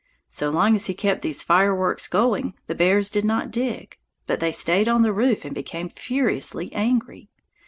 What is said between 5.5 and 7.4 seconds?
became furiously angry.